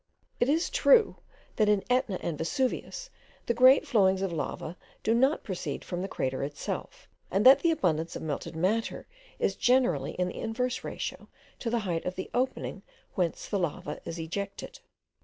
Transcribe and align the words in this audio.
It 0.39 0.49
is 0.49 0.71
true, 0.71 1.17
that 1.57 1.69
in 1.69 1.83
Etna 1.87 2.17
and 2.23 2.35
Vesuvius 2.35 3.11
the 3.45 3.53
great 3.53 3.85
flowings 3.85 4.23
of 4.23 4.33
lava 4.33 4.75
do 5.03 5.13
not 5.13 5.43
proceed 5.43 5.85
from 5.85 6.01
the 6.01 6.07
crater 6.07 6.41
itself, 6.41 7.07
and 7.29 7.45
that 7.45 7.59
the 7.59 7.69
abundance 7.69 8.15
of 8.15 8.23
melted 8.23 8.55
matter 8.55 9.05
is 9.37 9.55
generally 9.55 10.13
in 10.13 10.29
the 10.29 10.39
inverse 10.39 10.83
ratio 10.83 11.27
of 11.63 11.71
the 11.71 11.77
height 11.77 12.05
of 12.05 12.15
the 12.15 12.31
opening 12.33 12.81
whence 13.13 13.47
the 13.47 13.59
lava 13.59 14.01
is 14.03 14.17
ejected. 14.17 14.79